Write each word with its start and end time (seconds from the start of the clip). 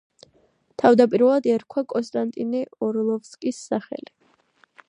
თავდაპირველად 0.83 1.49
ერქვა 1.55 1.83
კონსტანტინე 1.93 2.65
ორლოვსკის 2.89 3.65
სახელი. 3.71 4.15